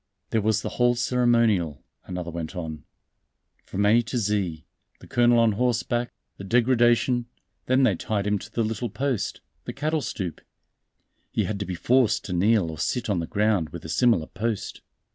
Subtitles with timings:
[0.31, 2.85] "There was the whole ceremonial," another went on,
[3.67, 4.65] "from A to Z
[4.99, 7.27] the colonel on horseback, the degradation;
[7.67, 10.41] then they tied him to the little post, the cattle stoup.
[11.29, 14.25] He had to be forced to kneel or sit on the ground with a similar
[14.25, 14.81] post."